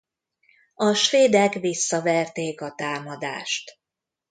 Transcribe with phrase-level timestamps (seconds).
[0.75, 3.79] A svédek visszaverték a támadást.